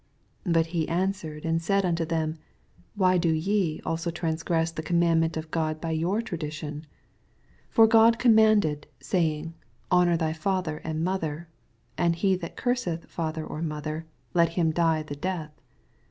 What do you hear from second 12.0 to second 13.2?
He that curseth